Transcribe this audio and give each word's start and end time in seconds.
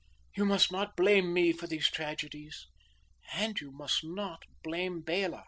You 0.35 0.45
must 0.45 0.71
not 0.71 0.95
blame 0.95 1.31
me 1.31 1.51
for 1.51 1.67
these 1.67 1.87
tragedies; 1.87 2.65
and 3.35 3.55
you 3.61 3.69
must 3.69 4.03
not 4.03 4.41
blame 4.63 5.01
Bela. 5.01 5.39